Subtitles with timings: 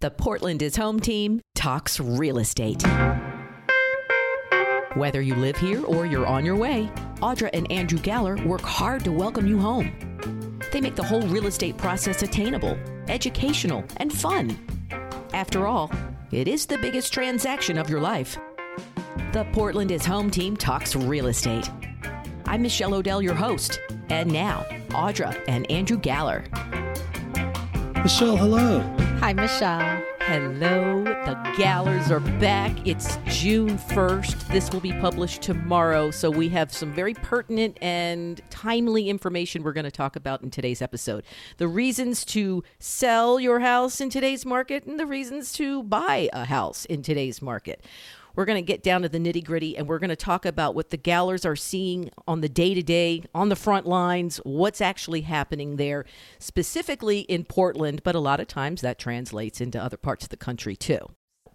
[0.00, 2.82] The Portland is Home team talks real estate.
[4.94, 9.04] Whether you live here or you're on your way, Audra and Andrew Galler work hard
[9.04, 9.92] to welcome you home.
[10.72, 12.78] They make the whole real estate process attainable,
[13.08, 14.58] educational, and fun.
[15.34, 15.92] After all,
[16.30, 18.38] it is the biggest transaction of your life.
[19.34, 21.70] The Portland is Home team talks real estate.
[22.46, 23.78] I'm Michelle Odell, your host.
[24.08, 26.46] And now, Audra and Andrew Galler.
[28.02, 29.09] Michelle, hello.
[29.20, 30.02] Hi, Michelle.
[30.20, 32.74] Hello, the Gallers are back.
[32.86, 34.48] It's June 1st.
[34.48, 36.10] This will be published tomorrow.
[36.10, 40.50] So, we have some very pertinent and timely information we're going to talk about in
[40.50, 41.22] today's episode.
[41.58, 46.46] The reasons to sell your house in today's market and the reasons to buy a
[46.46, 47.84] house in today's market.
[48.34, 50.74] We're going to get down to the nitty gritty and we're going to talk about
[50.74, 54.80] what the Gallers are seeing on the day to day, on the front lines, what's
[54.80, 56.04] actually happening there,
[56.38, 60.36] specifically in Portland, but a lot of times that translates into other parts of the
[60.36, 61.00] country too.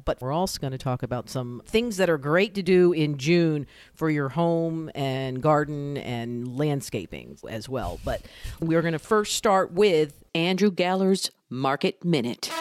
[0.03, 3.17] But we're also going to talk about some things that are great to do in
[3.17, 7.99] June for your home and garden and landscaping as well.
[8.05, 8.21] But
[8.59, 12.51] we're going to first start with Andrew Galler's Market Minute.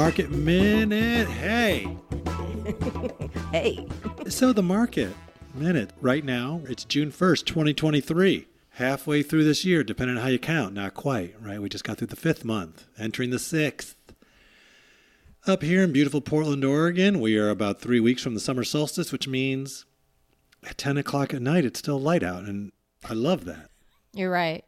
[0.00, 1.28] Market Minute.
[1.28, 1.86] Hey.
[3.52, 3.86] Hey.
[4.28, 5.14] So, the Market
[5.54, 8.46] Minute right now, it's June 1st, 2023.
[8.70, 10.72] Halfway through this year, depending on how you count.
[10.72, 11.60] Not quite, right?
[11.60, 13.94] We just got through the fifth month, entering the sixth.
[15.46, 19.12] Up here in beautiful Portland, Oregon, we are about three weeks from the summer solstice,
[19.12, 19.84] which means
[20.66, 22.44] at 10 o'clock at night, it's still light out.
[22.44, 22.72] And
[23.06, 23.68] I love that.
[24.14, 24.64] You're right.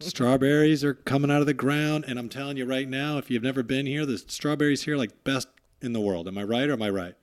[0.00, 3.42] Strawberries are coming out of the ground and i'm telling you right now if you've
[3.42, 5.48] never been here the strawberries here are like best
[5.82, 6.26] in the world.
[6.28, 7.14] Am i right or am i right?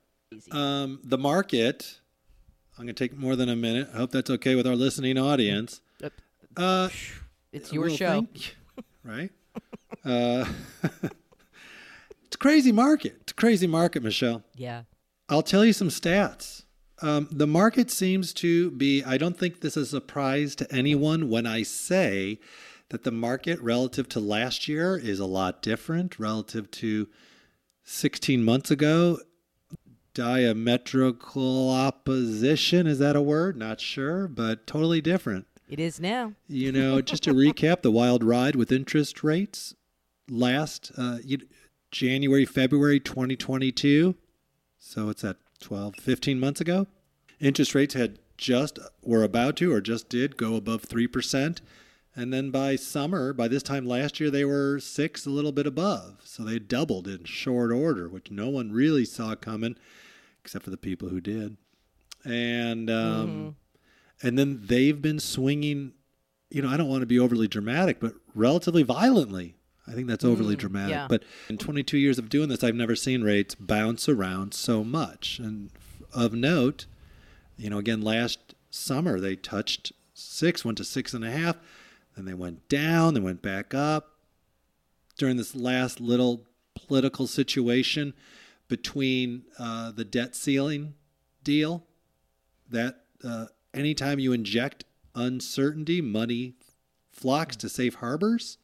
[0.50, 1.98] Um, the market
[2.78, 3.88] i'm going to take more than a minute.
[3.92, 5.80] I hope that's okay with our listening audience.
[6.56, 6.88] Uh,
[7.52, 8.26] It's your show.
[9.04, 9.30] right?
[10.04, 10.44] Uh,
[12.24, 13.16] it's a crazy market.
[13.22, 14.42] It's a crazy market michelle.
[14.54, 14.82] Yeah.
[15.28, 16.64] I'll tell you some stats.
[17.02, 21.28] Um, the market seems to be, I don't think this is a surprise to anyone
[21.28, 22.38] when I say
[22.90, 27.08] that the market relative to last year is a lot different relative to
[27.82, 29.18] 16 months ago.
[30.14, 33.56] Diametrical opposition, is that a word?
[33.56, 35.46] Not sure, but totally different.
[35.68, 36.34] It is now.
[36.46, 39.74] You know, just to recap the wild ride with interest rates
[40.30, 41.18] last uh,
[41.90, 44.14] January, February 2022.
[44.78, 46.86] So it's at 12, 15 months ago.
[47.40, 51.60] Interest rates had just, were about to, or just did go above 3%.
[52.14, 55.66] And then by summer, by this time last year, they were six, a little bit
[55.66, 56.20] above.
[56.24, 59.76] So they doubled in short order, which no one really saw coming,
[60.44, 61.56] except for the people who did.
[62.24, 63.56] And um,
[64.22, 65.94] and then they've been swinging.
[66.50, 69.56] You know, I don't want to be overly dramatic, but relatively violently.
[69.86, 70.90] I think that's overly dramatic.
[70.90, 71.06] yeah.
[71.08, 75.38] But in 22 years of doing this, I've never seen rates bounce around so much.
[75.38, 75.70] And
[76.12, 76.86] of note,
[77.56, 81.56] you know, again, last summer they touched six, went to six and a half,
[82.16, 84.10] then they went down, they went back up.
[85.18, 88.14] During this last little political situation
[88.68, 90.94] between uh, the debt ceiling
[91.44, 91.84] deal,
[92.70, 96.54] that uh, anytime you inject uncertainty, money
[97.10, 98.58] flocks to safe harbors,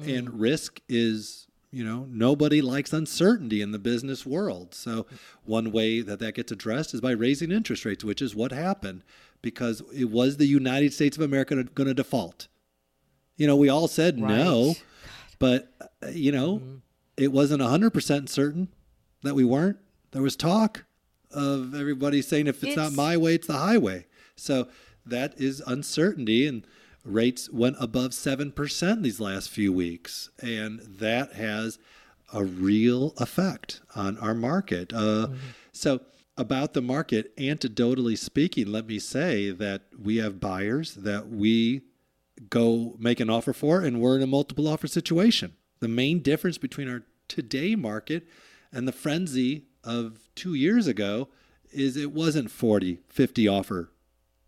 [0.00, 0.18] Mm.
[0.18, 4.74] and risk is you know nobody likes uncertainty in the business world.
[4.74, 5.18] So mm.
[5.44, 9.02] one way that that gets addressed is by raising interest rates which is what happened
[9.42, 12.48] because it was the united states of america going to default.
[13.36, 14.82] You know we all said no Right.
[15.38, 16.76] but uh, you know mm-hmm.
[17.16, 18.68] it wasn't 100% certain
[19.22, 19.78] that we weren't.
[20.12, 20.84] There was talk
[21.30, 24.06] of everybody saying if it's, not my way it's the highway.
[24.36, 24.68] So
[25.04, 26.66] that is uncertainty and
[27.06, 31.78] rates went above 7% these last few weeks and that has
[32.32, 34.92] a real effect on our market.
[34.92, 35.28] Uh,
[35.72, 36.00] so
[36.36, 41.82] about the market anecdotally speaking let me say that we have buyers that we
[42.50, 45.54] go make an offer for and we're in a multiple offer situation.
[45.80, 48.26] The main difference between our today market
[48.72, 51.28] and the frenzy of two years ago
[51.72, 53.90] is it wasn't 40 50 offer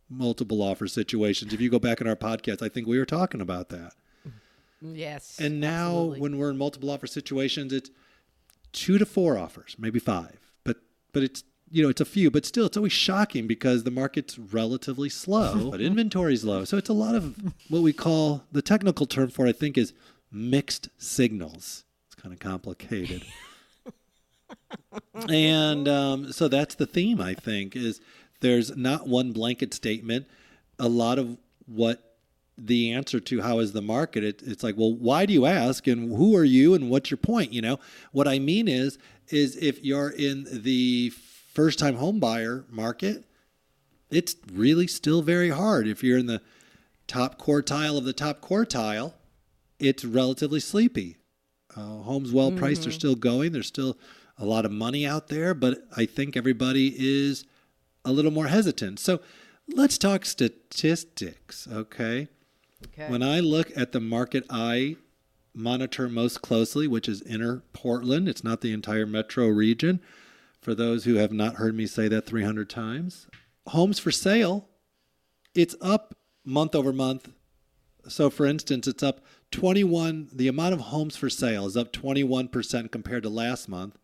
[0.08, 1.52] multiple offer situations.
[1.52, 3.94] If you go back in our podcast i think we were talking about that.
[4.80, 5.38] Yes.
[5.40, 6.20] and now absolutely.
[6.20, 7.90] when we're in multiple offer situations it's
[8.72, 10.38] two to four offers maybe five.
[10.64, 10.76] But
[11.12, 14.38] but it's you know it's a few but still it's always shocking because the market's
[14.38, 15.70] relatively slow.
[15.70, 16.64] But inventory's low.
[16.64, 17.36] So it's a lot of
[17.68, 19.92] what we call the technical term for it, i think is
[20.30, 21.84] mixed signals.
[22.06, 23.24] It's kind of complicated.
[25.28, 28.00] And um, so that's the theme i think is
[28.40, 30.26] there's not one blanket statement
[30.78, 31.36] a lot of
[31.66, 32.16] what
[32.56, 34.24] the answer to how is the market.
[34.24, 37.18] It, it's like, well, why do you ask, and who are you, and what's your
[37.18, 37.52] point?
[37.52, 37.78] You know,
[38.12, 38.98] what I mean is,
[39.28, 41.12] is if you're in the
[41.52, 43.24] first time home buyer market,
[44.10, 45.86] it's really still very hard.
[45.86, 46.42] If you're in the
[47.06, 49.14] top quartile of the top quartile,
[49.78, 51.16] it's relatively sleepy.
[51.76, 53.52] Uh, homes well priced are still going.
[53.52, 53.98] There's still
[54.38, 57.44] a lot of money out there, but I think everybody is
[58.04, 58.98] a little more hesitant.
[58.98, 59.20] So
[59.68, 62.28] let's talk statistics, okay?
[62.84, 63.10] Okay.
[63.10, 64.96] When I look at the market I
[65.54, 70.00] monitor most closely, which is inner Portland, it's not the entire metro region.
[70.60, 73.26] For those who have not heard me say that 300 times,
[73.68, 74.68] homes for sale,
[75.54, 77.30] it's up month over month.
[78.08, 79.20] So, for instance, it's up
[79.50, 83.98] 21, the amount of homes for sale is up 21% compared to last month,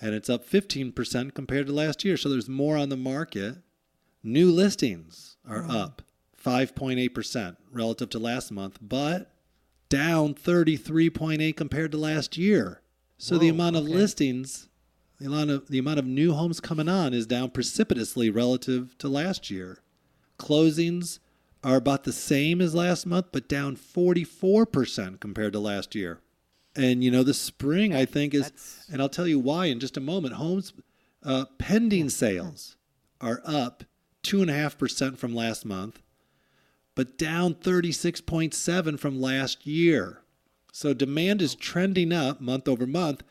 [0.00, 2.16] and it's up 15% compared to last year.
[2.16, 3.58] So, there's more on the market.
[4.22, 5.78] New listings are oh.
[5.78, 6.02] up
[6.42, 9.30] 5.8% relative to last month, but
[9.88, 12.82] down 33.8 compared to last year.
[13.18, 13.94] So the amount of okay.
[13.94, 14.68] listings,
[15.18, 19.08] the amount of the amount of new homes coming on is down precipitously relative to
[19.08, 19.80] last year.
[20.38, 21.18] Closings
[21.64, 26.20] are about the same as last month, but down 44% compared to last year.
[26.78, 29.80] And you know, the spring I think is, That's- and I'll tell you why in
[29.80, 30.34] just a moment.
[30.34, 30.72] Homes
[31.24, 32.76] uh, pending sales
[33.20, 33.84] are up
[34.22, 36.00] two and a half percent from last month,
[36.94, 40.22] but down 36.7 from last year.
[40.72, 43.24] So demand is trending up month over month,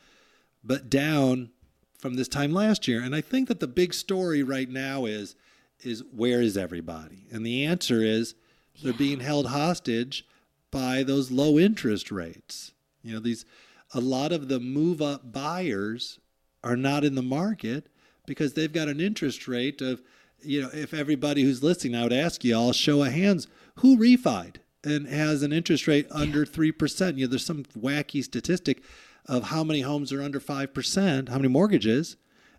[0.63, 1.51] but down
[1.97, 3.01] from this time last year.
[3.01, 5.35] And I think that the big story right now is
[5.83, 7.27] is where is everybody?
[7.31, 8.33] And the answer is
[8.83, 10.25] they're being held hostage
[10.71, 12.73] by those low interest rates.
[13.07, 13.45] You know, these
[13.93, 16.19] a lot of the move up buyers
[16.63, 17.87] are not in the market
[18.25, 20.01] because they've got an interest rate of
[20.41, 23.97] you know, if everybody who's listening, I would ask you all show of hands who
[23.97, 27.17] refied and has an interest rate under 3%.
[27.17, 28.83] You know, there's some wacky statistic
[29.25, 32.17] of how many homes are under 5%, how many mortgages,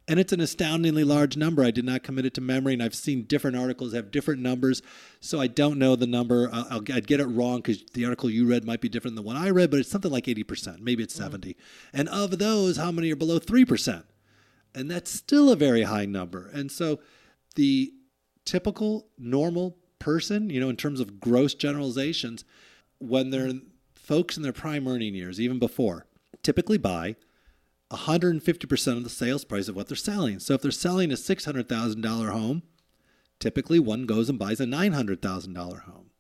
[0.09, 1.63] and it's an astoundingly large number.
[1.63, 4.81] I did not commit it to memory, and I've seen different articles have different numbers,
[5.21, 6.49] so I don't know the number.
[6.51, 9.23] I'll, I'll I'd get it wrong because the article you read might be different than
[9.23, 11.25] the one I read, but it's something like 80%, maybe it's mm-hmm.
[11.25, 11.57] 70.
[11.93, 14.05] And of those, how many are below 3%?
[14.75, 16.49] And that's still a very high number.
[16.49, 17.01] And so
[17.55, 17.93] the
[18.47, 22.45] typical normal person, you know, in terms of gross generalizations,
[22.99, 23.53] when they're
[23.95, 26.07] folks in their prime earning years, even before,
[26.43, 27.17] typically buy
[27.91, 30.39] 150% of the sales price of what they're selling.
[30.39, 32.63] So if they're selling a $600,000 home,
[33.39, 36.11] typically one goes and buys a $900,000 home.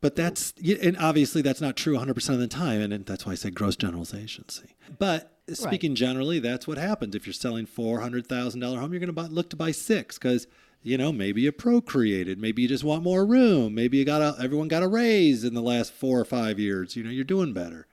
[0.00, 2.80] But that's, and obviously that's not true 100% of the time.
[2.80, 4.48] And that's why I say gross generalization.
[4.48, 7.14] See, but speaking generally, that's what happens.
[7.14, 10.46] If you're selling $400,000 home, you're going to buy, look to buy six because,
[10.82, 14.40] you know, maybe you procreated, maybe you just want more room, maybe you got a,
[14.40, 16.94] everyone got a raise in the last four or five years.
[16.94, 17.86] You know, you're doing better.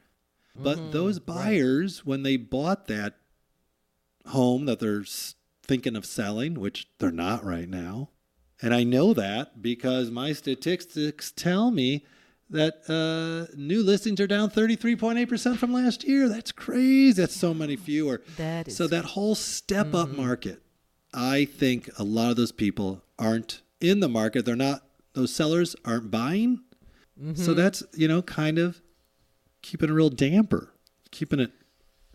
[0.56, 0.92] But mm-hmm.
[0.92, 3.16] those buyers, when they bought that
[4.28, 5.04] home that they're
[5.64, 8.10] thinking of selling, which they're not right now,
[8.62, 12.06] and I know that because my statistics tell me
[12.50, 16.30] that uh, new listings are down 33.8% from last year.
[16.30, 17.22] That's crazy.
[17.22, 18.22] That's so many fewer.
[18.38, 20.62] That is so that whole step up market,
[21.14, 24.46] I think a lot of those people aren't in the market.
[24.46, 24.84] They're not,
[25.14, 26.62] those sellers aren't buying.
[27.36, 28.82] So that's, you know, kind of
[29.62, 30.74] keeping a real damper,
[31.12, 31.52] keeping it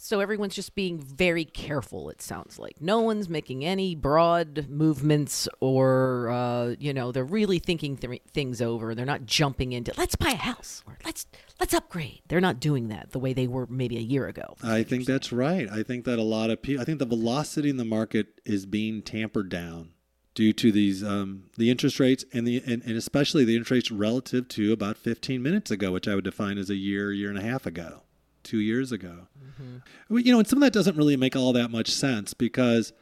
[0.02, 2.09] So everyone's just being very careful.
[2.09, 7.59] It sounds like no one's making any broad movements, or uh, you know, they're really
[7.59, 8.95] thinking th- things over.
[8.95, 11.26] They're not jumping into let's buy a house or let's
[11.61, 12.23] let's upgrade.
[12.28, 14.57] They're not doing that the way they were maybe a year ago.
[14.62, 15.69] I think that's right.
[15.71, 18.64] I think that a lot of people, I think the velocity in the market is
[18.64, 19.90] being tampered down
[20.35, 23.90] due to these um, the interest rates and the and, and especially the interest rates
[23.90, 27.38] relative to about 15 minutes ago, which I would define as a year, year and
[27.38, 28.04] a half ago,
[28.42, 29.28] two years ago.
[29.38, 29.76] Mm-hmm.
[30.09, 32.92] Well, You know, and some of that doesn't really make all that much sense because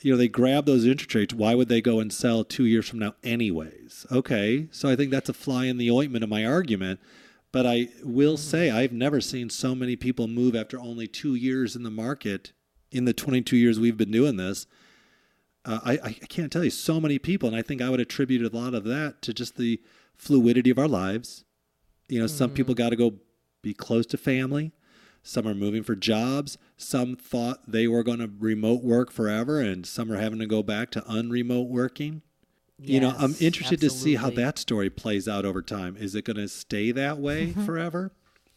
[0.00, 1.34] you know they grab those interest rates.
[1.34, 4.06] Why would they go and sell two years from now, anyways?
[4.10, 7.00] Okay, so I think that's a fly in the ointment of my argument.
[7.52, 8.50] But I will mm-hmm.
[8.50, 12.52] say I've never seen so many people move after only two years in the market
[12.90, 14.66] in the 22 years we've been doing this.
[15.64, 18.42] Uh, I, I can't tell you so many people, and I think I would attribute
[18.42, 19.80] a lot of that to just the
[20.16, 21.44] fluidity of our lives.
[22.08, 22.56] You know, some mm-hmm.
[22.56, 23.14] people got to go
[23.62, 24.72] be close to family.
[25.26, 26.58] Some are moving for jobs.
[26.76, 30.62] Some thought they were going to remote work forever, and some are having to go
[30.62, 32.20] back to unremote working.
[32.78, 35.96] you know, I'm Yes, interested to see how that story plays out over time.
[35.96, 38.12] Is it going to stay that way forever?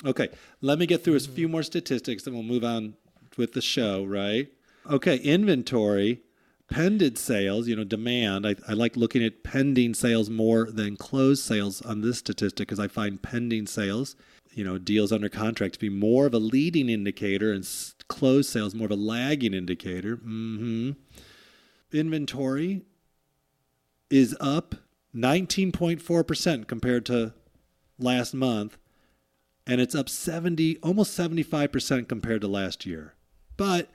[0.05, 0.27] Okay,
[0.59, 1.35] let me get through a Mm-hmm.
[1.35, 2.95] few more statistics, and we'll move on
[3.37, 4.03] with the show.
[4.03, 4.49] Right?
[4.89, 6.21] Okay, inventory
[6.69, 8.45] pended sales, you know, demand.
[8.45, 12.79] I, I like looking at pending sales more than closed sales on this statistic because
[12.79, 14.17] I find pending sales,
[14.57, 17.67] you know, deals under contract to be more of a leading indicator and
[18.07, 20.15] closed sales more of a lagging indicator.
[20.15, 20.91] hmm
[21.91, 22.81] Inventory
[24.09, 24.75] is up
[25.15, 27.33] 19.4% compared to
[27.99, 28.77] last month,
[29.67, 33.13] and it's up 70, almost 75% compared to last year.
[33.57, 33.89] But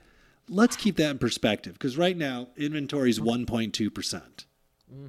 [0.49, 3.93] let's keep that in perspective because right now inventory is 1.2%.
[3.93, 4.47] percent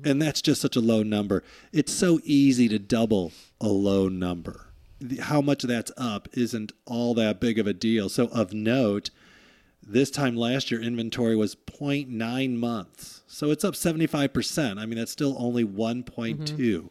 [0.04, 1.44] And that's just such a low number.
[1.72, 3.32] It's so easy to double
[3.62, 4.73] a low number.
[5.08, 8.10] The- How much that's up isn't all that big of a deal.
[8.10, 9.10] So, of note,
[9.86, 13.22] this time last year, inventory was 0.9 months.
[13.28, 14.80] So it's up 75%.
[14.80, 16.88] I mean, that's still only 1.2, mm-hmm.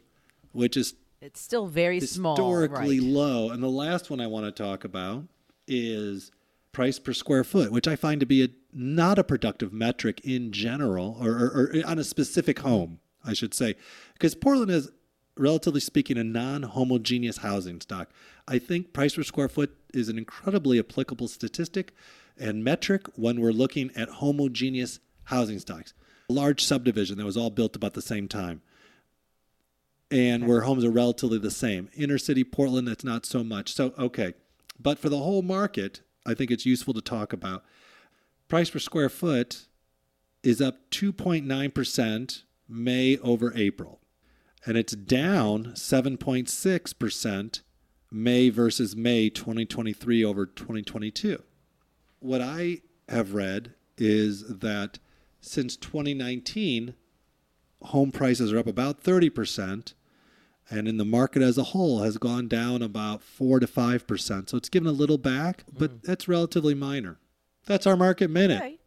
[0.53, 2.37] which is It's still very small.
[2.37, 3.09] historically right.
[3.09, 3.51] low.
[3.51, 5.25] And the last one I want to talk about
[5.67, 6.31] is
[6.73, 10.53] price per square foot, which I find to be a not a productive metric in
[10.53, 13.75] general, or, or, or on a specific home, I should say,
[14.15, 14.91] because Portland is,
[15.37, 18.11] relatively speaking, a non-homogeneous housing stock.
[18.47, 21.95] I think price per square foot is an incredibly applicable statistic
[22.39, 25.95] and metric when we're looking at homogeneous housing stocks.
[26.29, 28.63] A large subdivision that was all built about the same time
[30.13, 31.89] and where homes are relatively the same.
[31.97, 33.73] Inner city Portland, that's not so much.
[33.73, 34.35] So, okay.
[34.79, 37.65] But for the whole market, I think it's useful to talk about.
[38.47, 39.67] Price per square foot
[40.43, 44.02] is up 2.9% May over April.
[44.65, 47.61] And it's down 7.6%
[48.11, 51.43] May versus May 2023 over 2022.
[52.21, 54.99] What I have read is that
[55.41, 56.95] since 2019,
[57.83, 59.95] home prices are up about 30%,
[60.71, 64.49] and in the market as a whole has gone down about 4 to 5%.
[64.49, 66.03] So it's given a little back, but mm.
[66.03, 67.19] that's relatively minor.
[67.67, 68.79] That's our market minute.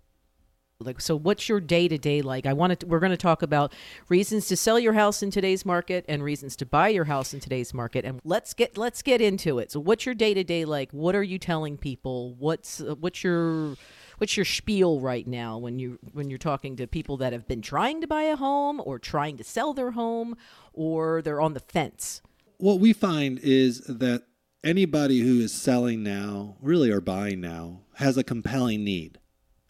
[0.82, 2.46] Like, so what's your day to day like?
[2.46, 2.86] I want to.
[2.86, 3.74] We're going to talk about
[4.10, 7.39] reasons to sell your house in today's market and reasons to buy your house in
[7.39, 8.03] today's market.
[8.03, 9.72] And let's get let's get into it.
[9.72, 10.91] So, what's your day to day like?
[10.91, 12.34] What are you telling people?
[12.34, 13.75] What's uh, what's your
[14.17, 17.62] what's your spiel right now when you when you're talking to people that have been
[17.62, 20.36] trying to buy a home or trying to sell their home
[20.74, 22.22] or they're on the fence?
[22.58, 24.24] What we find is that
[24.62, 29.20] anybody who is selling now, really or buying now, has a compelling need.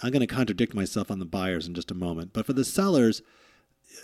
[0.01, 2.65] I'm going to contradict myself on the buyers in just a moment, but for the
[2.65, 3.21] sellers,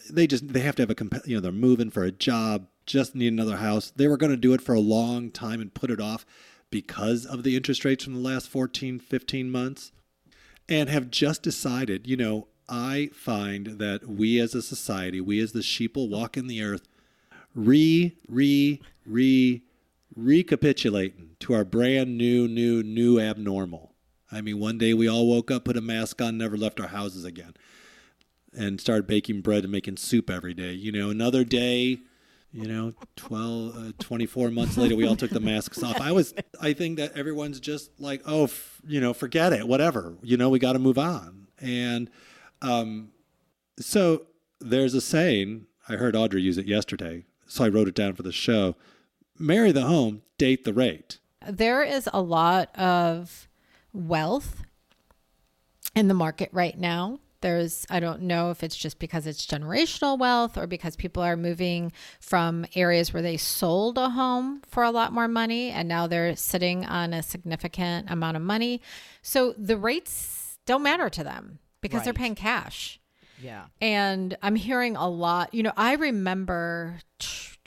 [0.09, 2.67] they just they have to have a comp- you know they're moving for a job,
[2.85, 3.91] just need another house.
[3.95, 6.25] They were going to do it for a long time and put it off
[6.69, 9.91] because of the interest rates from the last 14, 15 months
[10.69, 15.51] and have just decided, you know, I find that we as a society, we as
[15.51, 16.87] the sheeple walking the earth,
[17.53, 19.61] re, re, re,
[20.15, 23.90] recapitulating to our brand new, new, new abnormal.
[24.31, 26.87] I mean, one day we all woke up, put a mask on, never left our
[26.87, 27.53] houses again,
[28.53, 30.71] and started baking bread and making soup every day.
[30.73, 31.99] You know, another day,
[32.53, 35.99] you know, 12, uh, 24 months later, we all took the masks off.
[35.99, 40.15] I was, I think that everyone's just like, oh, f- you know, forget it, whatever.
[40.21, 41.47] You know, we got to move on.
[41.59, 42.09] And
[42.61, 43.11] um,
[43.79, 44.27] so
[44.59, 48.23] there's a saying, I heard Audra use it yesterday, so I wrote it down for
[48.23, 48.75] the show
[49.41, 51.17] marry the home, date the rate.
[51.47, 53.49] There is a lot of
[53.93, 54.63] wealth
[55.95, 57.19] in the market right now.
[57.41, 61.35] There's, I don't know if it's just because it's generational wealth or because people are
[61.35, 66.05] moving from areas where they sold a home for a lot more money and now
[66.05, 68.79] they're sitting on a significant amount of money.
[69.23, 72.99] So the rates don't matter to them because they're paying cash.
[73.41, 73.65] Yeah.
[73.81, 76.99] And I'm hearing a lot, you know, I remember,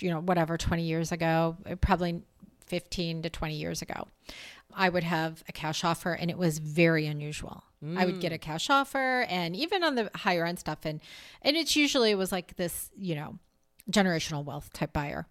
[0.00, 2.22] you know, whatever, 20 years ago, probably
[2.66, 4.06] 15 to 20 years ago,
[4.76, 7.64] I would have a cash offer and it was very unusual.
[7.96, 8.40] I would get a mm.
[8.40, 10.78] cash offer and even on the higher end stuff.
[10.84, 11.00] And,
[11.42, 13.38] and it's usually it was like this, you know,
[13.90, 15.26] generational wealth type buyer,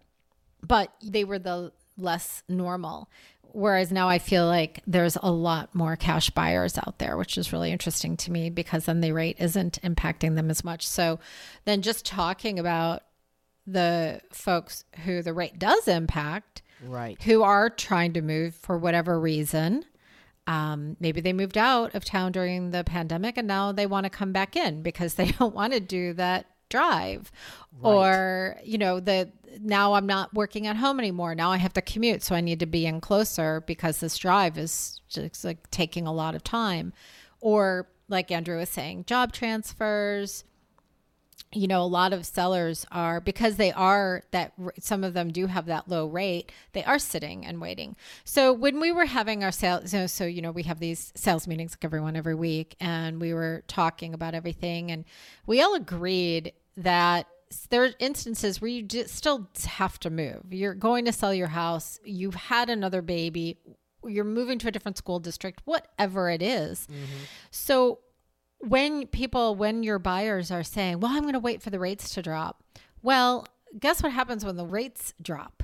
[0.62, 3.10] but they were the less normal.
[3.42, 7.52] Whereas now I feel like there's a lot more cash buyers out there, which is
[7.52, 10.86] really interesting to me because then the rate isn't impacting them as much.
[10.86, 11.20] So
[11.64, 13.02] then just talking about
[13.66, 17.20] the folks who the rate does impact, Right.
[17.22, 19.84] who are trying to move for whatever reason.
[20.46, 24.10] Um, maybe they moved out of town during the pandemic and now they want to
[24.10, 27.30] come back in because they don't want to do that drive
[27.82, 31.82] or you know the now i'm not working at home anymore now i have to
[31.82, 36.06] commute so i need to be in closer because this drive is just like taking
[36.06, 36.92] a lot of time
[37.40, 40.42] or like andrew was saying job transfers
[41.52, 45.46] you know, a lot of sellers are because they are that some of them do
[45.46, 47.96] have that low rate, they are sitting and waiting.
[48.24, 51.46] So when we were having our sales, so, so you know, we have these sales
[51.46, 55.04] meetings like everyone every week, and we were talking about everything, and
[55.46, 57.26] we all agreed that
[57.70, 60.42] there are instances where you just still have to move.
[60.50, 63.58] You're going to sell your house, you've had another baby,
[64.04, 66.88] you're moving to a different school district, whatever it is.
[66.90, 67.24] Mm-hmm.
[67.50, 68.00] So
[68.68, 72.14] when people, when your buyers are saying, well, I'm going to wait for the rates
[72.14, 72.62] to drop.
[73.02, 73.46] Well,
[73.78, 75.62] guess what happens when the rates drop?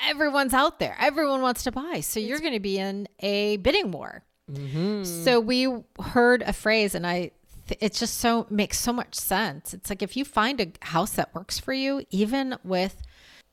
[0.00, 0.96] Everyone's out there.
[1.00, 2.00] Everyone wants to buy.
[2.00, 4.22] So you're going to be in a bidding war.
[4.50, 5.04] Mm-hmm.
[5.04, 5.68] So we
[6.00, 7.32] heard a phrase, and I,
[7.80, 9.74] it just so makes so much sense.
[9.74, 13.02] It's like if you find a house that works for you, even with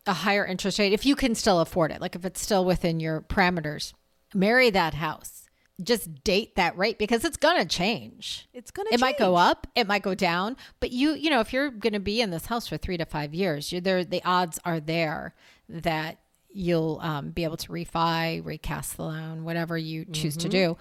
[0.05, 2.99] a higher interest rate, if you can still afford it, like if it's still within
[2.99, 3.93] your parameters,
[4.33, 5.44] marry that house
[5.84, 8.48] just date that rate because it's going to change.
[8.53, 11.41] It's going to It might go up, it might go down, but you you know,
[11.41, 14.03] if you're going to be in this house for 3 to 5 years, you're there
[14.03, 15.34] the odds are there
[15.67, 16.20] that
[16.55, 20.50] you'll um, be able to refi, recast the loan, whatever you choose mm-hmm.
[20.50, 20.77] to do.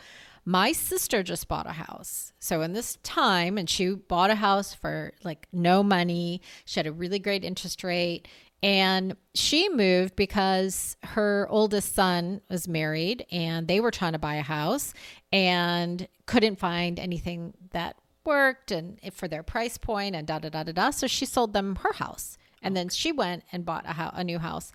[0.46, 2.32] My sister just bought a house.
[2.38, 6.42] So in this time and she bought a house for like no money.
[6.66, 8.28] She had a really great interest rate
[8.64, 14.36] and she moved because her oldest son was married and they were trying to buy
[14.36, 14.94] a house
[15.30, 20.62] and couldn't find anything that worked and for their price point and da da da
[20.62, 20.90] da da.
[20.90, 22.38] So she sold them her house.
[22.62, 24.72] And then she went and bought a, ho- a new house.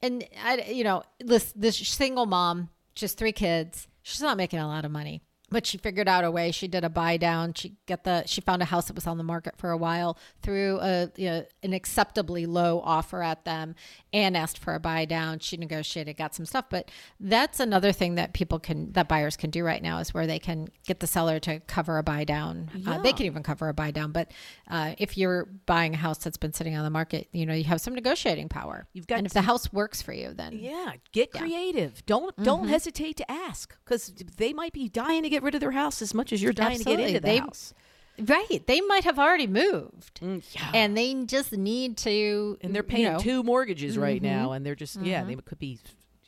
[0.00, 4.68] And I, you know, this this single mom, just three kids, she's not making a
[4.68, 5.20] lot of money
[5.52, 6.50] but she figured out a way.
[6.50, 7.54] She did a buy down.
[7.54, 10.18] She got the she found a house that was on the market for a while,
[10.42, 13.74] threw a you know, an acceptably low offer at them,
[14.12, 15.38] and asked for a buy down.
[15.38, 16.66] She negotiated, got some stuff.
[16.70, 16.90] But
[17.20, 20.38] that's another thing that people can that buyers can do right now is where they
[20.38, 22.70] can get the seller to cover a buy down.
[22.74, 22.92] Yeah.
[22.92, 24.12] Uh, they can even cover a buy down.
[24.12, 24.30] But
[24.70, 27.64] uh, if you're buying a house that's been sitting on the market, you know you
[27.64, 28.86] have some negotiating power.
[28.92, 31.40] You've got and if the house works for you, then yeah, get yeah.
[31.40, 32.04] creative.
[32.06, 32.68] Don't don't mm-hmm.
[32.68, 36.14] hesitate to ask because they might be dying to get rid of their house as
[36.14, 37.04] much as you're dying Absolutely.
[37.04, 37.74] to get into the they, house.
[38.18, 38.66] Right.
[38.66, 40.20] They might have already moved.
[40.20, 40.70] Mm, yeah.
[40.74, 42.58] And they just need to.
[42.60, 44.02] And they're paying you know, two mortgages mm-hmm.
[44.02, 44.52] right now.
[44.52, 45.06] And they're just, mm-hmm.
[45.06, 45.78] yeah, they could be,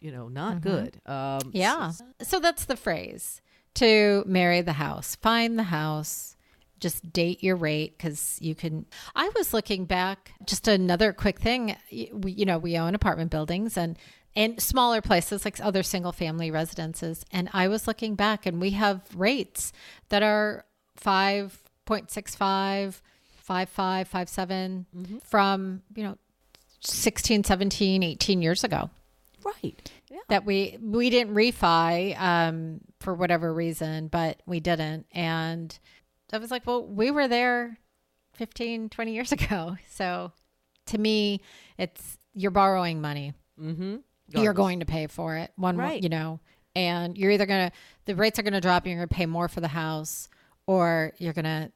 [0.01, 0.69] you know, not mm-hmm.
[0.69, 1.01] good.
[1.07, 1.93] Um, yeah.
[2.23, 3.43] So that's the phrase
[3.75, 5.17] to marry the house.
[5.17, 6.37] Find the house.
[6.81, 8.85] Just date your rate because you can.
[9.15, 11.77] I was looking back, just another quick thing.
[12.13, 13.97] We, you know, we own apartment buildings and
[14.37, 17.25] and smaller places like other single family residences.
[17.31, 19.73] And I was looking back and we have rates
[20.09, 20.65] that are
[21.01, 21.51] 5.65,
[21.87, 23.01] 5.5,
[23.49, 25.19] 5.7 mm-hmm.
[25.19, 26.19] from, you know,
[26.81, 28.91] 16, 17, 18 years ago.
[29.45, 29.93] Right.
[30.11, 30.19] Yeah.
[30.29, 35.07] That we we didn't refi um, for whatever reason, but we didn't.
[35.13, 35.77] And
[36.33, 37.79] I was like, well, we were there
[38.35, 39.77] 15, 20 years ago.
[39.91, 40.33] So
[40.87, 41.43] to me,
[41.79, 43.35] it's you're borrowing money.
[43.61, 43.97] Mm-hmm
[44.29, 45.53] you're going to pay for it.
[45.57, 46.03] One, right.
[46.03, 46.41] you know,
[46.75, 49.27] and you're either going to, the rates are going to drop, you're going to pay
[49.27, 50.29] more for the house,
[50.67, 51.71] or you're going to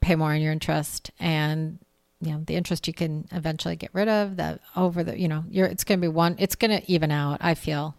[0.00, 1.10] pay more on your interest.
[1.18, 1.78] And,
[2.20, 5.44] you know, the interest you can eventually get rid of that over the, you know,
[5.48, 7.96] you're, it's going to be one, it's going to even out, I feel.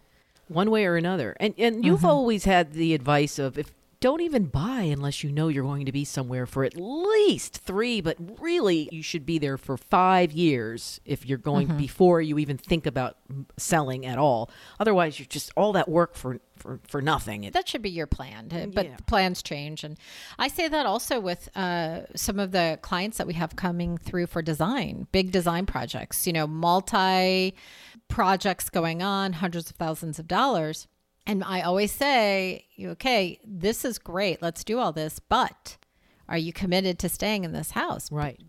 [0.48, 1.36] One way or another.
[1.40, 2.06] And, and you've mm-hmm.
[2.06, 5.92] always had the advice of if don't even buy unless you know you're going to
[5.92, 11.00] be somewhere for at least three, but really you should be there for five years
[11.04, 11.78] if you're going mm-hmm.
[11.78, 13.16] before you even think about
[13.56, 14.50] selling at all.
[14.80, 17.44] Otherwise, you're just all that work for for, for nothing.
[17.44, 18.96] It, that should be your plan, but yeah.
[19.06, 19.82] plans change.
[19.82, 19.98] And
[20.38, 24.26] I say that also with uh, some of the clients that we have coming through
[24.26, 27.54] for design, big design projects, you know, multi
[28.08, 30.86] projects going on, hundreds of thousands of dollars.
[31.26, 34.42] And I always say, okay, this is great.
[34.42, 35.76] Let's do all this, but
[36.28, 38.10] are you committed to staying in this house?
[38.10, 38.40] Right.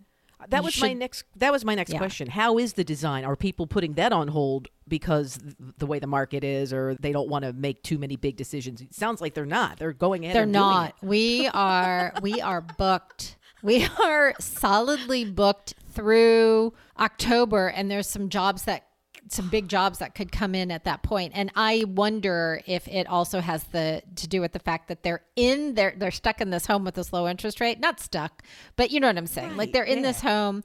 [0.50, 2.00] That you was should, my next that was my next yeah.
[2.00, 2.28] question.
[2.28, 3.24] How is the design?
[3.24, 5.40] Are people putting that on hold because
[5.78, 8.82] the way the market is or they don't want to make too many big decisions?
[8.82, 9.80] It sounds like they're not.
[9.80, 10.34] They're going in.
[10.34, 10.96] They're not.
[11.02, 13.38] We are we are booked.
[13.62, 18.84] We are solidly booked through October and there's some jobs that
[19.30, 21.34] some big jobs that could come in at that point.
[21.36, 25.24] And I wonder if it also has the to do with the fact that they're
[25.36, 27.80] in they're they're stuck in this home with this low interest rate.
[27.80, 28.44] Not stuck,
[28.76, 29.50] but you know what I'm saying.
[29.50, 30.04] Right, like they're in yeah.
[30.12, 30.64] this home.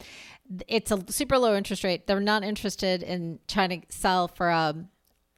[0.66, 2.07] It's a super low interest rate.
[2.07, 4.88] They're not interested in trying to sell for a um,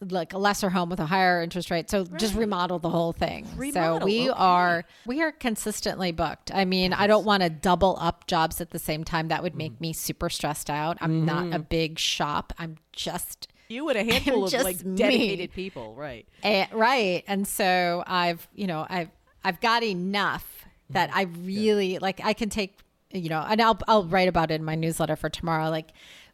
[0.09, 1.91] like a lesser home with a higher interest rate.
[1.91, 2.19] So right.
[2.19, 3.47] just remodel the whole thing.
[3.57, 4.39] Remodel, so we okay.
[4.39, 6.53] are we are consistently booked.
[6.55, 7.01] I mean, yes.
[7.01, 9.29] I don't want to double up jobs at the same time.
[9.29, 9.81] That would make mm.
[9.81, 10.99] me super stressed out.
[11.01, 11.27] I'm mm-hmm.
[11.27, 11.63] not a mm-hmm.
[11.69, 12.53] big shop.
[12.59, 16.27] I'm just you and a handful of like dedicated people, right?
[16.43, 17.25] And, right.
[17.27, 19.11] And so I've, you know, I've
[19.45, 21.99] I've got enough that I really yeah.
[22.01, 22.79] like I can take
[23.13, 25.69] you know, and I'll I'll write about it in my newsletter for tomorrow.
[25.69, 25.89] Like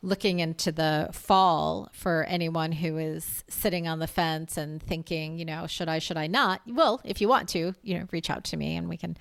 [0.07, 5.45] looking into the fall for anyone who is sitting on the fence and thinking, you
[5.45, 6.61] know, should I, should I not?
[6.67, 9.17] Well, if you want to, you know, reach out to me and we can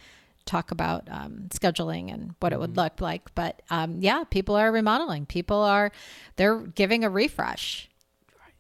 [0.46, 3.34] talk about um, scheduling and what it would look like.
[3.34, 5.26] But um, yeah, people are remodeling.
[5.26, 5.92] People are
[6.36, 7.90] they're giving a refresh.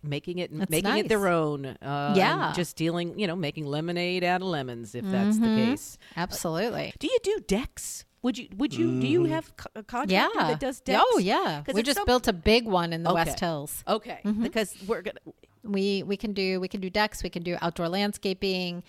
[0.01, 1.65] making it That's making it their own.
[1.65, 2.53] Uh, Yeah.
[2.55, 5.55] just dealing, you know, making lemonade out of lemons if that's Mm-hmm.
[5.55, 5.97] the case.
[6.17, 6.93] Absolutely.
[6.97, 8.03] Do you do decks?
[8.25, 8.47] Would you?
[8.57, 8.88] Would you?
[8.99, 10.47] Do you have a contractor Yeah.
[10.51, 11.03] that does decks?
[11.13, 11.61] Oh yeah.
[11.71, 13.23] We just so- built a big one in the Okay.
[13.25, 13.83] West Hills.
[13.88, 14.41] Okay, Mm-hmm.
[14.41, 15.19] because we're gonna.
[15.63, 18.81] We we can do we can do decks, we can do outdoor landscaping,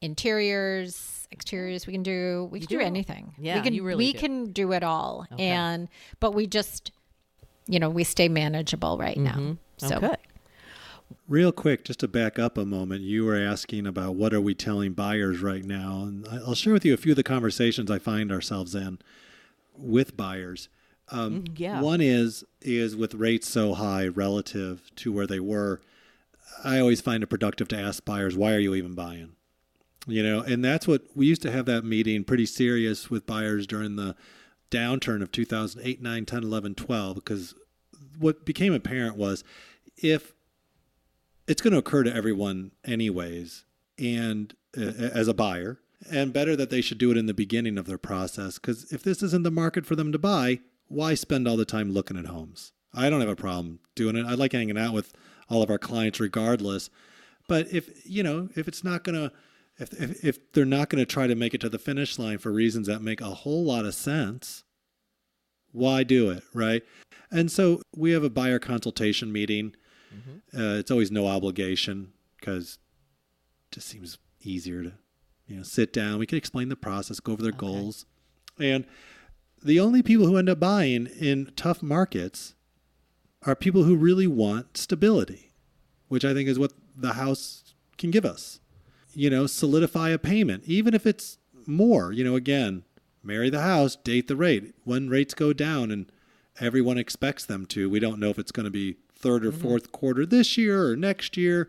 [0.00, 3.34] interiors, exteriors, we can do we can do do, anything.
[3.38, 4.18] Yeah, we can really we do.
[4.18, 5.26] can do it all.
[5.38, 5.88] And
[6.20, 6.92] but we just
[7.68, 9.56] you know, we stay manageable right now.
[9.78, 10.04] So Mm-hmm.
[10.04, 10.16] okay.
[11.28, 14.54] Real quick, just to back up a moment, you were asking about what are we
[14.54, 17.98] telling buyers right now, and I'll share with you a few of the conversations I
[17.98, 18.98] find ourselves in
[19.76, 20.68] with buyers.
[21.10, 21.80] Um, Mm, yeah.
[21.80, 25.80] One is is with rates so high relative to where they were.
[26.62, 29.32] I always find it productive to ask buyers, "Why are you even buying?"
[30.06, 33.66] You know, and that's what we used to have that meeting pretty serious with buyers
[33.66, 34.14] during the
[34.70, 37.54] downturn of 2008, 9, 10, 11, 12 because
[38.18, 39.42] what became apparent was
[39.96, 40.32] if
[41.46, 43.64] it's going to occur to everyone anyways
[43.98, 45.80] and uh, as a buyer
[46.10, 49.02] and better that they should do it in the beginning of their process because if
[49.02, 52.26] this isn't the market for them to buy why spend all the time looking at
[52.26, 52.72] homes?
[52.94, 54.26] I don't have a problem doing it.
[54.26, 55.12] I like hanging out with
[55.48, 56.90] all of our clients regardless.
[57.48, 59.32] But if you know if it's not going to
[59.78, 62.38] if, if, if they're not going to try to make it to the finish line
[62.38, 64.64] for reasons that make a whole lot of sense
[65.72, 66.82] why do it right?
[67.30, 69.74] And so we have a buyer consultation meeting
[70.56, 72.78] uh, it's always no obligation because
[73.70, 74.92] it just seems easier to
[75.46, 76.18] you know sit down.
[76.18, 78.06] We can explain the process go over their goals.
[78.58, 78.86] And
[79.62, 82.54] the only people who end up buying in tough markets
[83.42, 85.46] are people who really want stability
[86.08, 88.60] which i think is what the house can give us.
[89.14, 92.12] You know solidify a payment even if it's more.
[92.12, 92.84] You know again
[93.22, 94.74] marry the house date the rate.
[94.84, 96.10] When rates go down and
[96.60, 99.62] everyone expects them to we don't know if it's going to be third or mm-hmm.
[99.62, 101.68] fourth quarter this year or next year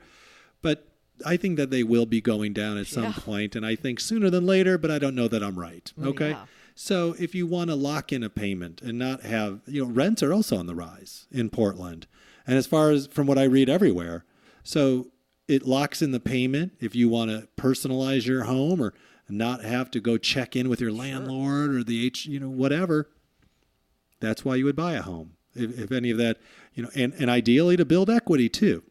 [0.62, 0.88] but
[1.26, 4.30] i think that they will be going down at some point, and i think sooner
[4.30, 6.46] than later but i don't know that i'm right okay yeah.
[6.76, 10.22] so if you want to lock in a payment and not have you know rents
[10.22, 12.08] are also on the rise in portland
[12.46, 14.26] and as far as from what i read everywhere
[14.64, 15.08] so
[15.48, 18.94] it locks in the payment if you want to personalize your home or
[19.30, 23.10] not have to go check in with your landlord or the H, you know, whatever.
[24.20, 25.34] That's why you would buy a home.
[25.58, 26.38] If, if any of that,
[26.74, 28.84] you know, and, and ideally to build equity too.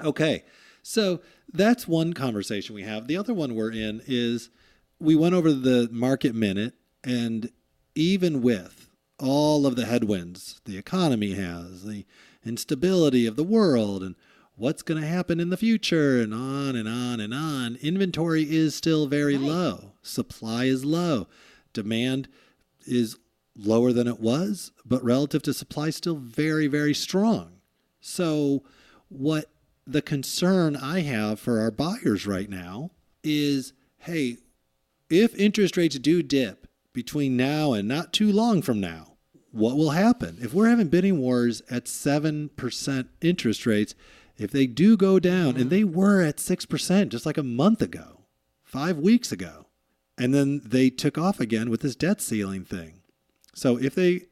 [0.00, 0.44] Okay.
[0.82, 1.20] So
[1.52, 3.06] that's one conversation we have.
[3.06, 4.50] The other one we're in is
[4.98, 6.74] we went over the market minute
[7.04, 7.50] and
[7.94, 12.06] even with all of the headwinds the economy has, the
[12.44, 14.14] instability of the world and
[14.56, 18.74] what's going to happen in the future and on and on and on, inventory is
[18.74, 19.92] still very low.
[20.02, 21.28] Supply is low.
[21.72, 22.28] Demand
[22.86, 23.16] is
[23.58, 27.60] lower than it was, but relative to supply, still very, very strong.
[28.00, 28.62] So,
[29.08, 29.46] what
[29.86, 32.90] the concern I have for our buyers right now
[33.24, 34.36] is hey,
[35.10, 39.14] if interest rates do dip between now and not too long from now,
[39.50, 40.38] what will happen?
[40.40, 43.94] If we're having bidding wars at 7% interest rates,
[44.36, 45.68] if they do go down, and mm-hmm.
[45.68, 48.20] they were at 6% just like a month ago,
[48.62, 49.66] five weeks ago,
[50.16, 52.97] and then they took off again with this debt ceiling thing.
[53.58, 54.22] So if they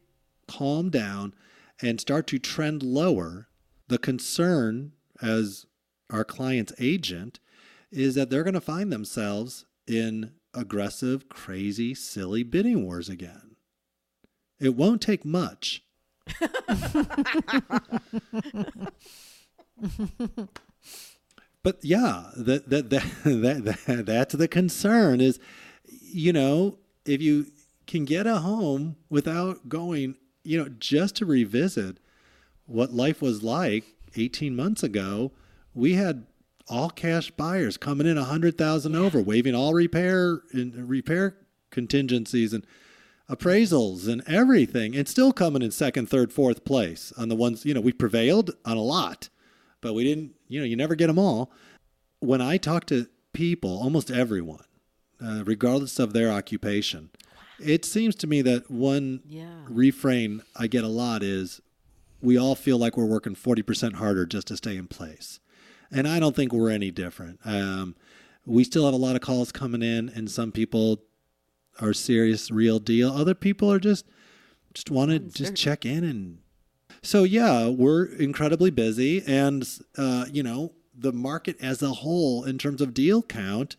[0.46, 1.34] calm down
[1.82, 3.48] and start to trend lower,
[3.88, 5.66] the concern as
[6.10, 7.40] our client's agent
[7.90, 13.56] is that they're going to find themselves in aggressive, crazy, silly bidding wars again.
[14.60, 15.82] It won't take much.
[21.64, 22.90] but yeah, that, that, that,
[23.24, 25.40] that, that, that's the concern is,
[25.88, 27.46] you know, if you
[27.86, 31.98] can get a home without going, you know, just to revisit
[32.66, 33.84] what life was like
[34.16, 35.32] 18 months ago,
[35.74, 36.26] we had
[36.68, 41.36] all cash buyers coming in 100,000 over, waiving all repair and repair
[41.70, 42.66] contingencies and
[43.28, 47.74] appraisals and everything and still coming in second, third, fourth place on the ones, you
[47.74, 49.28] know, we prevailed on a lot,
[49.80, 51.50] but we didn't, you know, you never get them all.
[52.20, 54.64] When I talk to people, almost everyone,
[55.22, 57.10] uh, regardless of their occupation,
[57.60, 59.64] it seems to me that one Yeah.
[59.68, 61.60] refrain I get a lot is
[62.20, 65.38] we all feel like we're working 40% harder just to stay in place.
[65.90, 67.38] And I don't think we're any different.
[67.44, 67.94] Um,
[68.44, 71.02] we still have a lot of calls coming in, and some people
[71.80, 73.10] are serious, real deal.
[73.10, 74.04] Other people are just
[74.74, 76.38] just want to just check in and.
[77.02, 82.58] So yeah, we're incredibly busy, and uh, you know the market as a whole in
[82.58, 83.76] terms of deal count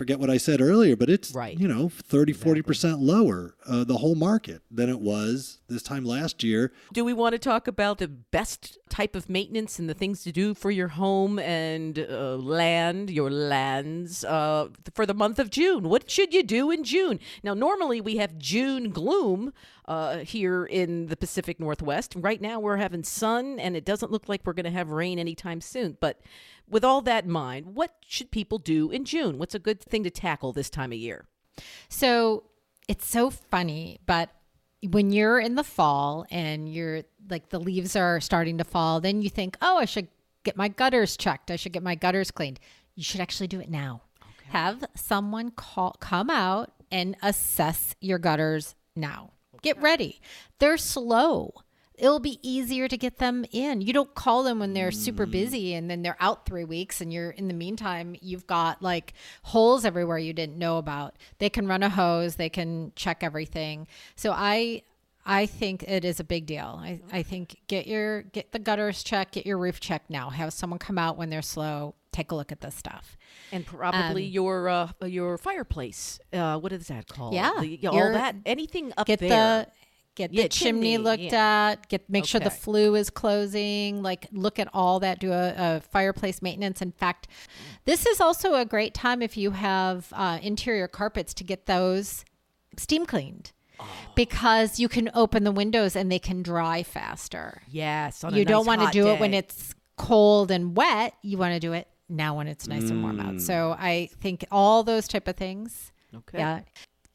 [0.00, 1.60] forget what I said earlier, but it's Right.
[1.60, 6.42] you know 30 40% lower uh, the whole market than it was this time last
[6.42, 6.72] year.
[6.90, 10.32] Do we want to talk about the best type of maintenance and the things to
[10.32, 15.82] do for your home and uh, land, your lands, uh, for the month of June?
[15.90, 17.20] What should you do in June?
[17.42, 19.52] Now, normally we have June gloom
[19.86, 22.14] uh, here in the Pacific Northwest.
[22.16, 25.18] Right now we're having sun, and it doesn't look like we're going to have rain
[25.18, 25.98] anytime soon.
[26.00, 26.20] But
[26.70, 29.38] with all that in mind, what should people do in June?
[29.38, 31.26] What's a good thing to tackle this time of year?
[31.88, 32.44] So
[32.88, 34.30] it's so funny, but
[34.88, 39.20] when you're in the fall and you're like the leaves are starting to fall, then
[39.22, 40.08] you think, oh, I should
[40.42, 41.50] get my gutters checked.
[41.50, 42.60] I should get my gutters cleaned.
[42.94, 44.02] You should actually do it now.
[44.48, 49.30] Have someone call, come out and assess your gutters now.
[49.62, 50.20] Get ready.
[50.58, 51.54] They're slow.
[52.00, 53.80] It'll be easier to get them in.
[53.82, 57.12] You don't call them when they're super busy and then they're out three weeks and
[57.12, 61.14] you're in the meantime, you've got like holes everywhere you didn't know about.
[61.38, 63.86] They can run a hose, they can check everything.
[64.16, 64.82] So I
[65.26, 66.80] I think it is a big deal.
[66.82, 70.30] I, I think get your get the gutters checked, get your roof checked now.
[70.30, 73.18] Have someone come out when they're slow, take a look at this stuff.
[73.52, 76.18] And probably your uh, your fireplace.
[76.32, 77.34] Uh, what is that called?
[77.34, 78.36] Yeah, The- all your- that.
[78.46, 79.28] Anything up get there.
[79.28, 79.66] the
[80.20, 81.70] get Yeah, the chimney, chimney, looked yeah.
[81.72, 85.54] at get make sure the flue is closing like look at all that do a,
[85.56, 87.26] a fireplace maintenance in fact
[87.84, 92.24] this is also a great time if you have uh, interior carpets to get those
[92.76, 93.52] steam cleaned
[93.82, 93.86] Oh.
[94.14, 98.22] because you can open the windows and they can dry faster yes.
[98.30, 101.72] You don't want to do it when it's cold and wet you want to do
[101.72, 105.36] it now when it's nice and warm out so i think all those type of
[105.36, 106.38] things Okay.
[106.38, 106.60] yeah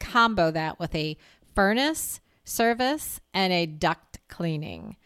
[0.00, 1.16] combo that with a
[1.54, 4.96] furnace service and a duct cleaning.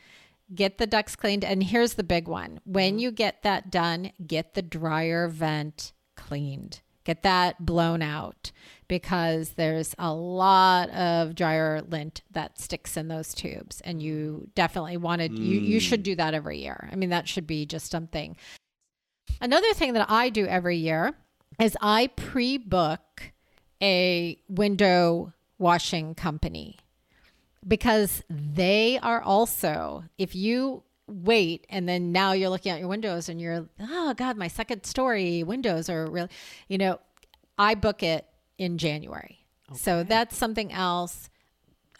[0.55, 2.61] Get the ducts cleaned and here's the big one.
[2.65, 2.99] When mm-hmm.
[2.99, 6.81] you get that done get the dryer vent cleaned.
[7.05, 8.53] Get that blown out
[8.87, 14.97] because there's a lot of dryer lint that sticks in those tubes and you definitely
[14.97, 15.83] want to you, you mm.
[15.83, 16.89] should do that every year.
[16.93, 18.37] I mean that should be just something.
[19.41, 21.15] Another thing that i do every year
[21.59, 23.33] is i pre-book
[23.83, 26.79] a window washing company
[27.67, 33.29] because they are also if you wait and then now you're looking out your windows
[33.29, 36.29] and you're oh god my second story windows are really
[36.69, 36.99] you know
[37.59, 38.27] i book it
[38.59, 39.39] in january
[39.75, 41.31] so that's something else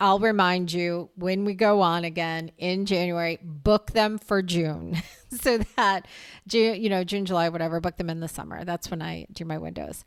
[0.01, 4.97] I'll remind you when we go on again in January, book them for June
[5.29, 6.09] so that
[6.49, 8.65] June, you know, June, July, whatever, book them in the summer.
[8.65, 10.07] That's when I do my windows.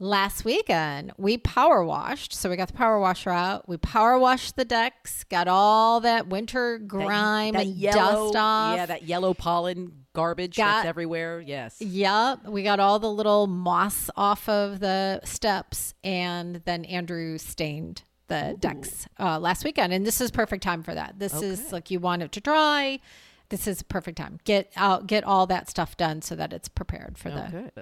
[0.00, 2.32] Last weekend, we power washed.
[2.32, 3.68] So we got the power washer out.
[3.68, 8.76] We power washed the decks, got all that winter grime that and yellow, dust off.
[8.76, 11.40] Yeah, that yellow pollen garbage Got- that's everywhere.
[11.40, 11.80] Yes.
[11.80, 18.02] Yep, we got all the little moss off of the steps, and then Andrew stained
[18.28, 21.18] the decks uh, last weekend, and this is perfect time for that.
[21.18, 23.00] This is like you want it to dry.
[23.48, 24.38] This is perfect time.
[24.44, 27.72] Get out, get all that stuff done so that it's prepared for the.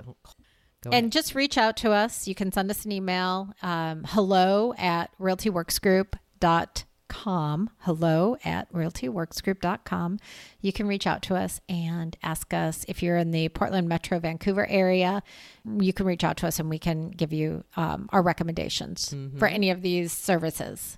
[0.86, 2.28] Go And just reach out to us.
[2.28, 3.52] You can send us an email.
[3.62, 7.70] Um, hello at realtyworksgroup.com.
[7.78, 10.18] Hello at realtyworksgroup.com.
[10.60, 14.18] You can reach out to us and ask us if you're in the Portland Metro
[14.20, 15.22] Vancouver area.
[15.64, 19.48] You can reach out to us and we can give you um, our recommendations for
[19.48, 20.96] any of these services.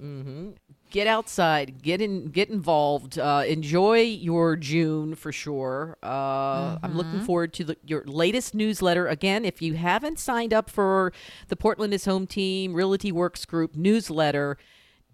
[0.90, 5.96] Get outside, get in, get involved, uh, enjoy your June for sure.
[6.02, 9.06] Uh, I'm looking forward to the, your latest newsletter.
[9.06, 11.12] Again, if you haven't signed up for
[11.48, 14.58] the Portland is Home Team Realty Works Group newsletter,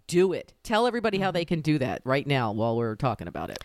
[0.07, 0.53] do it.
[0.63, 3.65] Tell everybody how they can do that right now while we're talking about it.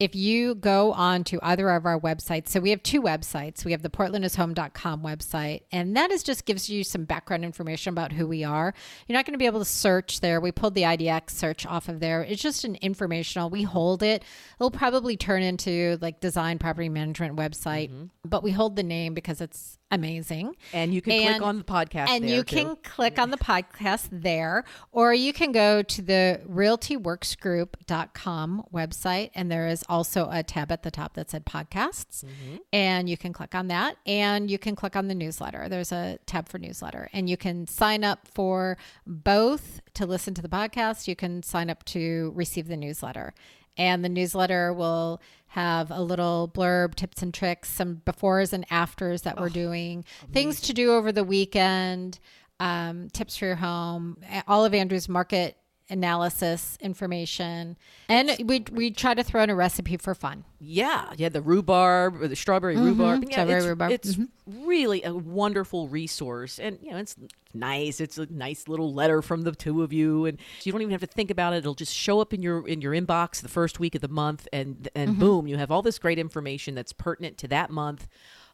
[0.00, 3.64] If you go on to either of our websites, so we have two websites.
[3.64, 8.12] We have the portlandishome.com website, and that is just gives you some background information about
[8.12, 8.72] who we are.
[9.06, 10.40] You're not going to be able to search there.
[10.40, 12.22] We pulled the IDX search off of there.
[12.22, 13.50] It's just an informational.
[13.50, 14.22] We hold it.
[14.60, 18.04] It'll probably turn into like design property management website, mm-hmm.
[18.24, 20.54] but we hold the name because it's amazing.
[20.72, 22.56] And you can And- click on the podcast And you too.
[22.56, 29.50] can click on the podcast there, or you can go to the realtyworksgroup.com website, and
[29.50, 32.24] there is also a tab at the top that said podcasts.
[32.24, 32.56] Mm-hmm.
[32.72, 35.68] And you can click on that, and you can click on the newsletter.
[35.68, 40.42] There's a tab for newsletter, and you can sign up for both to listen to
[40.42, 41.08] the podcast.
[41.08, 43.34] You can sign up to receive the newsletter.
[43.78, 49.22] And the newsletter will have a little blurb, tips and tricks, some befores and afters
[49.22, 52.18] that we're doing, things to do over the weekend.
[52.60, 55.56] um, tips for your home, all of Andrew's market
[55.90, 57.76] analysis information,
[58.08, 60.44] and we we try to throw in a recipe for fun.
[60.60, 62.84] Yeah, yeah, the rhubarb or the strawberry mm-hmm.
[62.84, 63.24] rhubarb.
[63.24, 63.92] Yeah, Strawberry it's, rhubarb.
[63.92, 64.66] It's mm-hmm.
[64.66, 67.16] really a wonderful resource, and you know it's
[67.54, 68.00] nice.
[68.00, 71.00] It's a nice little letter from the two of you, and you don't even have
[71.00, 71.58] to think about it.
[71.58, 74.48] It'll just show up in your in your inbox the first week of the month,
[74.52, 75.20] and and mm-hmm.
[75.20, 78.08] boom, you have all this great information that's pertinent to that month.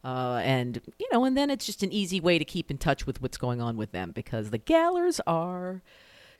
[0.04, 3.06] Uh, and you know, and then it's just an easy way to keep in touch
[3.06, 5.82] with what's going on with them because the Gallers are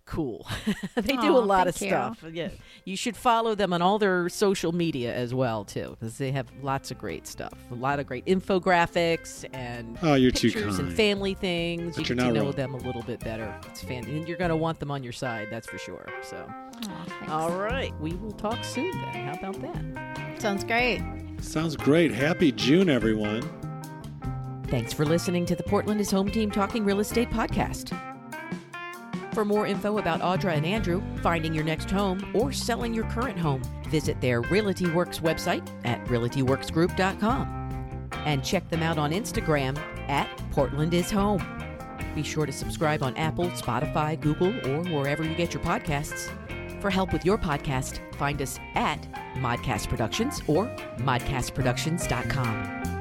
[0.06, 0.46] cool.
[0.96, 1.96] they do a lot of thank you.
[1.96, 2.24] stuff.
[2.32, 2.48] Yeah,
[2.84, 6.46] you should follow them on all their social media as well too, because they have
[6.62, 7.54] lots of great stuff.
[7.70, 11.96] A lot of great infographics and Oh, you're too pictures and family things.
[11.96, 12.52] But you you're get to know wrong.
[12.52, 13.54] them a little bit better.
[13.66, 15.48] It's fan, and you're going to want them on your side.
[15.50, 16.06] That's for sure.
[16.22, 17.30] So, Aw, thanks.
[17.32, 18.90] all right, we will talk soon.
[18.90, 20.40] Then, how about that?
[20.42, 21.02] Sounds great.
[21.40, 22.10] Sounds great.
[22.12, 23.42] Happy June, everyone.
[24.68, 27.92] Thanks for listening to the Portland is Home Team Talking Real Estate podcast.
[29.34, 33.36] For more info about Audra and Andrew, finding your next home, or selling your current
[33.36, 37.64] home, visit their Realty Works website at realtyworksgroup.com
[38.24, 39.76] and check them out on Instagram
[40.08, 41.44] at Portland is Home.
[42.14, 46.30] Be sure to subscribe on Apple, Spotify, Google, or wherever you get your podcasts.
[46.80, 49.02] For help with your podcast, find us at
[49.34, 50.66] Modcast Productions or
[50.98, 52.93] modcastproductions.com.